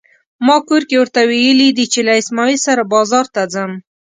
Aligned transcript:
ما 0.45 0.55
کور 0.67 0.81
کې 0.89 0.95
ورته 1.01 1.21
ويلي 1.29 1.69
دي 1.77 1.85
چې 1.93 1.99
له 2.07 2.13
اسماعيل 2.21 2.59
سره 2.67 2.89
بازار 2.93 3.25
ته 3.35 3.41
ځم. 3.53 3.71